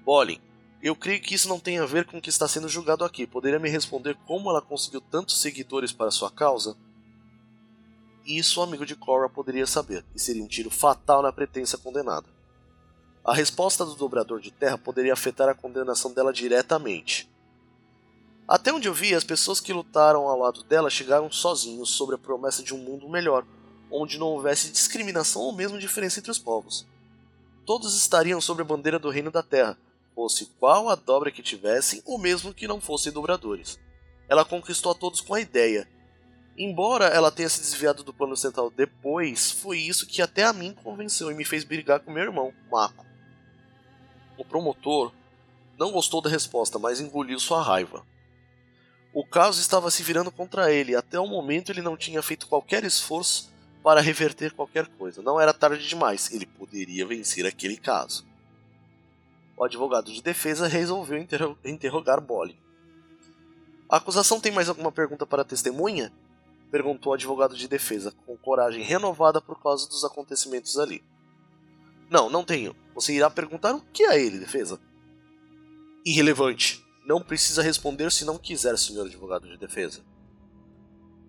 Bolin, 0.05 0.41
eu 0.81 0.97
creio 0.97 1.21
que 1.21 1.35
isso 1.35 1.49
não 1.49 1.61
tem 1.61 1.79
a 1.79 1.87
ver 1.87 2.07
com 2.07 2.19
o 2.19 2.23
que 2.23 2.31
está 2.31 2.49
sendo 2.49 2.69
julgado 2.69 3.05
aqui. 3.05 3.27
Poderia 3.27 3.59
me 3.59 3.69
responder 3.69 4.17
como 4.27 4.49
ela 4.49 4.63
conseguiu 4.63 5.01
tantos 5.01 5.41
seguidores 5.41 5.93
para 5.93 6.11
sua 6.11 6.31
causa? 6.31 6.77
Isso 8.29 8.61
o 8.61 8.63
amigo 8.63 8.85
de 8.85 8.95
Cora 8.95 9.27
poderia 9.27 9.67
saber, 9.67 10.05
e 10.15 10.21
seria 10.21 10.45
um 10.45 10.47
tiro 10.47 10.69
fatal 10.69 11.23
na 11.23 11.33
pretensa 11.33 11.79
condenada. 11.79 12.29
A 13.25 13.33
resposta 13.33 13.87
do 13.87 13.95
dobrador 13.95 14.39
de 14.39 14.51
terra 14.51 14.77
poderia 14.77 15.15
afetar 15.15 15.49
a 15.49 15.55
condenação 15.55 16.13
dela 16.13 16.31
diretamente. 16.31 17.27
Até 18.47 18.71
onde 18.71 18.87
eu 18.87 18.93
vi, 18.93 19.15
as 19.15 19.25
pessoas 19.25 19.61
que 19.61 19.73
lutaram 19.73 20.29
ao 20.29 20.39
lado 20.39 20.63
dela 20.63 20.91
chegaram 20.91 21.33
sozinhos 21.33 21.89
sobre 21.89 22.17
a 22.17 22.19
promessa 22.19 22.63
de 22.63 22.75
um 22.75 22.79
mundo 22.79 23.09
melhor, 23.09 23.47
onde 23.91 24.19
não 24.19 24.27
houvesse 24.27 24.71
discriminação 24.71 25.41
ou 25.41 25.53
mesmo 25.53 25.79
diferença 25.79 26.21
entre 26.21 26.31
os 26.31 26.39
povos. 26.39 26.87
Todos 27.65 27.97
estariam 27.97 28.43
sob 28.43 28.61
a 28.61 28.65
bandeira 28.65 28.99
do 28.99 29.09
Reino 29.09 29.31
da 29.31 29.43
Terra, 29.43 29.79
fosse 30.15 30.45
qual 30.61 30.91
a 30.91 30.95
dobra 30.95 31.31
que 31.31 31.43
tivessem, 31.43 32.03
ou 32.05 32.19
mesmo 32.19 32.53
que 32.53 32.69
não 32.69 32.79
fossem 32.79 33.11
dobradores. 33.11 33.79
Ela 34.29 34.45
conquistou 34.45 34.93
a 34.93 34.95
todos 34.95 35.23
com 35.23 35.33
a 35.33 35.41
ideia. 35.41 35.89
Embora 36.59 37.07
ela 37.07 37.31
tenha 37.31 37.49
se 37.49 37.61
desviado 37.61 38.03
do 38.03 38.13
plano 38.13 38.37
central 38.37 38.71
depois, 38.71 39.51
foi 39.51 39.79
isso 39.79 40.07
que 40.07 40.21
até 40.21 40.43
a 40.43 40.53
mim 40.53 40.75
convenceu 40.83 41.31
e 41.31 41.35
me 41.35 41.45
fez 41.45 41.63
brigar 41.63 42.01
com 42.01 42.11
meu 42.11 42.25
irmão, 42.25 42.53
Mako. 42.71 43.07
O 44.37 44.45
promotor 44.45 45.13
não 45.79 45.93
gostou 45.93 46.21
da 46.21 46.29
resposta, 46.29 46.79
mas 46.79 47.01
engoliu 47.01 47.39
sua 47.39 47.63
raiva. 47.63 48.05
O 49.15 49.25
caso 49.25 49.61
estava 49.61 49.91
se 49.91 50.03
virando 50.03 50.33
contra 50.33 50.73
ele, 50.73 50.97
até 50.97 51.19
o 51.19 51.27
momento 51.27 51.71
ele 51.71 51.81
não 51.81 51.97
tinha 51.97 52.23
feito 52.23 52.49
qualquer 52.49 52.85
esforço 52.85 53.53
para 53.83 54.01
reverter 54.01 54.53
qualquer 54.53 54.87
coisa. 54.87 55.23
Não 55.23 55.41
era 55.41 55.55
tarde 55.55 55.87
demais, 55.89 56.33
ele 56.33 56.45
poderia 56.45 57.07
vencer 57.07 57.47
aquele 57.47 57.77
caso 57.77 58.27
o 59.59 59.65
advogado 59.65 60.13
de 60.13 60.23
defesa 60.23 60.69
resolveu 60.69 61.19
interro 61.19 61.59
interrogar 61.65 62.21
Bolly. 62.21 62.57
A 63.91 63.97
acusação 63.97 64.41
tem 64.41 64.53
mais 64.53 64.69
alguma 64.69 64.93
pergunta 64.93 65.27
para 65.27 65.43
a 65.43 65.45
testemunha? 65.45 66.13
Perguntou 66.71 67.13
o 67.13 67.15
advogado 67.15 67.57
de 67.57 67.67
defesa, 67.67 68.13
com 68.27 68.37
coragem 68.37 68.83
renovada 68.83 69.41
por 69.41 69.61
causa 69.63 69.89
dos 69.89 70.05
acontecimentos 70.05 70.79
ali. 70.79 71.03
Não, 72.11 72.31
não 72.31 72.45
tenho. 72.45 72.75
Você 72.95 73.15
irá 73.15 73.29
perguntar 73.31 73.75
o 73.75 73.81
que 73.93 74.05
a 74.05 74.17
ele, 74.17 74.39
defesa? 74.39 74.81
Irrelevante. 76.05 76.85
Não 77.07 77.23
precisa 77.23 77.63
responder 77.63 78.11
se 78.13 78.25
não 78.25 78.39
quiser, 78.39 78.77
senhor 78.77 79.07
advogado 79.07 79.49
de 79.49 79.57
defesa. 79.57 80.01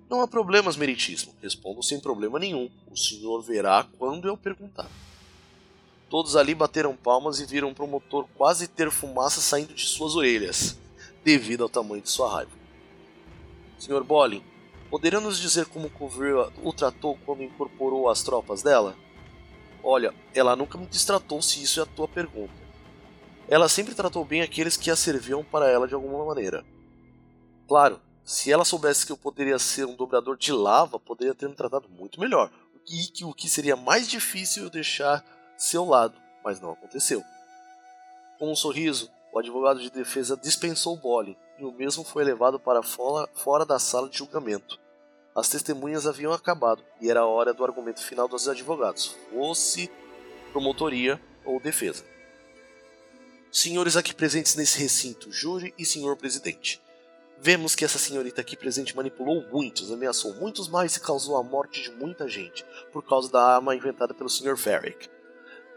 Não 0.09 0.21
há 0.21 0.27
problemas, 0.27 0.75
meritíssimo. 0.75 1.33
Respondo 1.41 1.83
sem 1.83 1.99
problema 1.99 2.39
nenhum. 2.39 2.69
O 2.89 2.97
senhor 2.97 3.41
verá 3.41 3.87
quando 3.97 4.27
eu 4.27 4.35
perguntar. 4.35 4.89
Todos 6.09 6.35
ali 6.35 6.55
bateram 6.55 6.95
palmas 6.95 7.39
e 7.39 7.45
viram 7.45 7.69
o 7.69 7.75
promotor 7.75 8.27
quase 8.35 8.67
ter 8.67 8.89
fumaça 8.89 9.39
saindo 9.39 9.75
de 9.75 9.85
suas 9.85 10.15
orelhas, 10.15 10.75
devido 11.23 11.61
ao 11.61 11.69
tamanho 11.69 12.01
de 12.01 12.09
sua 12.09 12.33
raiva. 12.33 12.51
Sr. 13.77 14.03
Bolin, 14.03 14.43
poderia 14.89 15.19
nos 15.19 15.39
dizer 15.39 15.67
como 15.67 15.89
Cover 15.89 16.51
o 16.63 16.73
tratou 16.73 17.17
quando 17.25 17.43
incorporou 17.43 18.09
as 18.09 18.23
tropas 18.23 18.61
dela? 18.61 18.95
Olha, 19.83 20.13
ela 20.33 20.55
nunca 20.55 20.77
me 20.77 20.85
distratou 20.85 21.41
se 21.41 21.61
isso 21.61 21.79
é 21.79 21.83
a 21.83 21.85
tua 21.85 22.07
pergunta. 22.07 22.53
Ela 23.47 23.69
sempre 23.69 23.95
tratou 23.95 24.23
bem 24.25 24.41
aqueles 24.41 24.77
que 24.77 24.91
a 24.91 24.95
serviam 24.95 25.43
para 25.43 25.69
ela 25.69 25.87
de 25.87 25.93
alguma 25.93 26.25
maneira. 26.25 26.65
Claro, 27.67 27.99
se 28.23 28.51
ela 28.51 28.65
soubesse 28.65 29.05
que 29.05 29.11
eu 29.11 29.17
poderia 29.17 29.57
ser 29.57 29.85
um 29.85 29.95
dobrador 29.95 30.37
de 30.37 30.51
lava, 30.51 30.99
poderia 30.99 31.33
ter 31.33 31.47
me 31.47 31.55
tratado 31.55 31.89
muito 31.89 32.19
melhor. 32.19 32.51
E 32.87 33.07
que 33.07 33.25
o 33.25 33.33
que 33.33 33.49
seria 33.49 33.75
mais 33.75 34.07
difícil 34.07 34.63
eu 34.63 34.69
deixar 34.69 35.23
seu 35.57 35.85
lado, 35.85 36.19
mas 36.43 36.59
não 36.59 36.71
aconteceu. 36.71 37.23
Com 38.37 38.51
um 38.51 38.55
sorriso, 38.55 39.09
o 39.33 39.39
advogado 39.39 39.79
de 39.79 39.89
defesa 39.89 40.37
dispensou 40.37 40.97
Bolly 40.97 41.37
e 41.59 41.65
o 41.65 41.71
mesmo 41.71 42.03
foi 42.03 42.23
levado 42.23 42.59
para 42.59 42.81
fora, 42.81 43.29
fora 43.33 43.65
da 43.65 43.77
sala 43.77 44.09
de 44.09 44.17
julgamento. 44.17 44.79
As 45.35 45.49
testemunhas 45.49 46.07
haviam 46.07 46.33
acabado 46.33 46.83
e 47.01 47.09
era 47.09 47.21
a 47.21 47.25
hora 47.25 47.53
do 47.53 47.63
argumento 47.63 48.03
final 48.03 48.27
dos 48.27 48.47
advogados, 48.47 49.15
fosse 49.29 49.91
promotoria 50.51 51.21
ou 51.45 51.59
defesa. 51.59 52.03
Senhores 53.51 53.97
aqui 53.97 54.13
presentes 54.13 54.55
nesse 54.55 54.79
recinto, 54.79 55.31
júri 55.31 55.73
e 55.77 55.85
senhor 55.85 56.15
presidente. 56.15 56.81
Vemos 57.41 57.73
que 57.73 57.85
essa 57.85 57.97
senhorita 57.97 58.41
aqui 58.41 58.57
presente 58.57 58.95
manipulou 58.95 59.45
muitos, 59.49 59.91
ameaçou 59.91 60.33
muitos 60.35 60.67
mais 60.67 60.95
e 60.95 60.99
causou 60.99 61.37
a 61.37 61.43
morte 61.43 61.81
de 61.81 61.91
muita 61.91 62.27
gente 62.27 62.65
por 62.91 63.03
causa 63.03 63.31
da 63.31 63.55
arma 63.55 63.75
inventada 63.75 64.13
pelo 64.13 64.29
Sr. 64.29 64.55
Varric. 64.55 65.09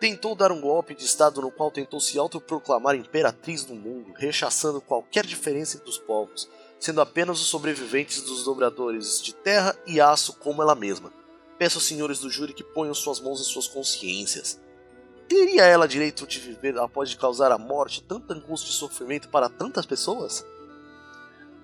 Tentou 0.03 0.35
dar 0.35 0.51
um 0.51 0.61
golpe 0.61 0.97
de 0.97 1.05
estado 1.05 1.41
no 1.41 1.49
qual 1.49 1.71
tentou 1.71 2.01
se 2.01 2.19
autoproclamar 2.19 2.97
imperatriz 2.97 3.63
do 3.63 3.73
mundo, 3.73 4.13
rechaçando 4.17 4.81
qualquer 4.81 5.25
diferença 5.25 5.77
entre 5.77 5.89
os 5.89 5.97
povos, 5.97 6.51
sendo 6.81 7.01
apenas 7.01 7.41
os 7.41 7.47
sobreviventes 7.47 8.21
dos 8.21 8.43
dobradores 8.43 9.23
de 9.23 9.33
terra 9.33 9.79
e 9.87 10.01
aço 10.01 10.33
como 10.41 10.61
ela 10.61 10.75
mesma. 10.75 11.13
Peço 11.57 11.79
aos 11.79 11.85
senhores 11.85 12.19
do 12.19 12.29
júri 12.29 12.53
que 12.53 12.65
ponham 12.65 12.93
suas 12.93 13.21
mãos 13.21 13.41
em 13.41 13.45
suas 13.45 13.69
consciências. 13.69 14.61
Teria 15.29 15.67
ela 15.67 15.87
direito 15.87 16.27
de 16.27 16.41
viver 16.41 16.77
após 16.79 17.15
causar 17.15 17.53
a 17.53 17.57
morte, 17.57 18.03
tanta 18.03 18.35
angústia 18.35 18.71
e 18.71 18.73
sofrimento 18.73 19.29
para 19.29 19.49
tantas 19.49 19.87
pessoas? 19.87 20.45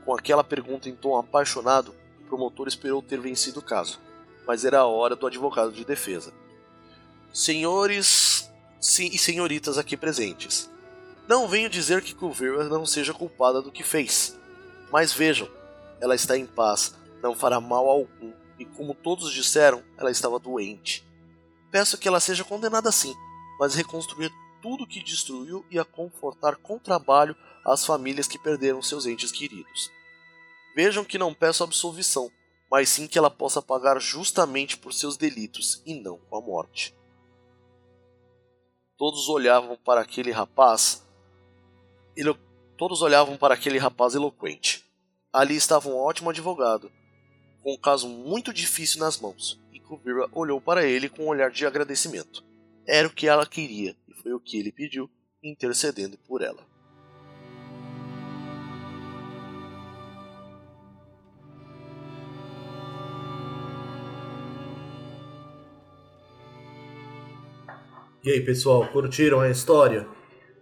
Com 0.04 0.14
aquela 0.14 0.44
pergunta 0.44 0.88
em 0.88 0.94
tom 0.94 1.18
apaixonado, 1.18 1.92
o 2.20 2.28
promotor 2.28 2.68
esperou 2.68 3.02
ter 3.02 3.18
vencido 3.18 3.58
o 3.58 3.64
caso, 3.64 4.00
mas 4.46 4.64
era 4.64 4.78
a 4.78 4.86
hora 4.86 5.16
do 5.16 5.26
advogado 5.26 5.72
de 5.72 5.84
defesa. 5.84 6.32
Senhores 7.32 8.50
e 8.98 9.18
senhoritas 9.18 9.76
aqui 9.78 9.96
presentes, 9.96 10.70
não 11.28 11.46
venho 11.46 11.68
dizer 11.68 12.02
que 12.02 12.14
Kuvira 12.14 12.64
não 12.64 12.86
seja 12.86 13.12
culpada 13.12 13.60
do 13.60 13.70
que 13.70 13.82
fez, 13.82 14.38
mas 14.90 15.12
vejam, 15.12 15.48
ela 16.00 16.14
está 16.14 16.38
em 16.38 16.46
paz, 16.46 16.94
não 17.22 17.34
fará 17.34 17.60
mal 17.60 17.86
algum, 17.88 18.32
e 18.58 18.64
como 18.64 18.94
todos 18.94 19.32
disseram, 19.32 19.82
ela 19.98 20.10
estava 20.10 20.38
doente. 20.38 21.06
Peço 21.70 21.98
que 21.98 22.08
ela 22.08 22.18
seja 22.18 22.44
condenada 22.44 22.90
sim, 22.90 23.14
mas 23.60 23.74
reconstruir 23.74 24.32
tudo 24.62 24.86
que 24.86 25.04
destruiu 25.04 25.64
e 25.70 25.78
a 25.78 25.84
confortar 25.84 26.56
com 26.56 26.78
trabalho 26.78 27.36
as 27.64 27.84
famílias 27.84 28.26
que 28.26 28.38
perderam 28.38 28.80
seus 28.80 29.04
entes 29.04 29.30
queridos. 29.30 29.90
Vejam 30.74 31.04
que 31.04 31.18
não 31.18 31.34
peço 31.34 31.62
absolvição, 31.62 32.30
mas 32.70 32.88
sim 32.88 33.06
que 33.06 33.18
ela 33.18 33.30
possa 33.30 33.60
pagar 33.60 34.00
justamente 34.00 34.76
por 34.76 34.94
seus 34.94 35.16
delitos 35.16 35.82
e 35.84 35.94
não 35.94 36.18
com 36.18 36.36
a 36.36 36.40
morte. 36.40 36.96
Todos 38.98 39.28
olhavam 39.28 39.76
para 39.76 40.00
aquele 40.00 40.32
rapaz. 40.32 41.06
Ele, 42.16 42.36
todos 42.76 43.00
olhavam 43.00 43.36
para 43.36 43.54
aquele 43.54 43.78
rapaz 43.78 44.16
eloquente. 44.16 44.84
Ali 45.32 45.54
estava 45.54 45.88
um 45.88 45.96
ótimo 45.96 46.30
advogado, 46.30 46.90
com 47.62 47.74
um 47.74 47.78
caso 47.78 48.08
muito 48.08 48.52
difícil 48.52 48.98
nas 48.98 49.20
mãos, 49.20 49.60
e 49.72 49.78
Kuvira 49.78 50.28
olhou 50.32 50.60
para 50.60 50.84
ele 50.84 51.08
com 51.08 51.26
um 51.26 51.28
olhar 51.28 51.48
de 51.48 51.64
agradecimento. 51.64 52.44
Era 52.84 53.06
o 53.06 53.12
que 53.12 53.28
ela 53.28 53.46
queria, 53.46 53.94
e 54.08 54.14
foi 54.14 54.32
o 54.32 54.40
que 54.40 54.58
ele 54.58 54.72
pediu, 54.72 55.08
intercedendo 55.44 56.18
por 56.26 56.42
ela. 56.42 56.66
E 68.28 68.30
aí, 68.30 68.40
pessoal, 68.42 68.86
curtiram 68.88 69.40
a 69.40 69.48
história? 69.48 70.06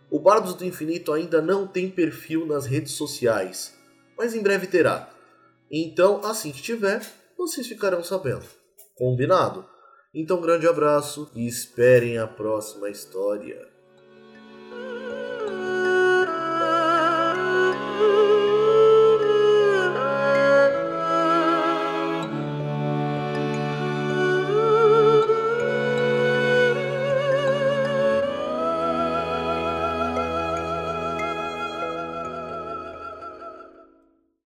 O 0.09 0.21
Bardos 0.21 0.53
do 0.53 0.63
Infinito 0.63 1.11
ainda 1.11 1.41
não 1.41 1.67
tem 1.67 1.89
perfil 1.89 2.45
nas 2.45 2.65
redes 2.65 2.93
sociais, 2.93 3.77
mas 4.17 4.33
em 4.33 4.41
breve 4.41 4.67
terá. 4.67 5.09
Então, 5.69 6.21
assim 6.23 6.53
que 6.53 6.61
tiver, 6.61 7.05
vocês 7.37 7.67
ficarão 7.67 8.01
sabendo. 8.01 8.45
Combinado? 8.95 9.65
Então, 10.15 10.39
grande 10.39 10.65
abraço 10.65 11.29
e 11.35 11.45
esperem 11.45 12.17
a 12.17 12.25
próxima 12.25 12.89
história. 12.89 13.70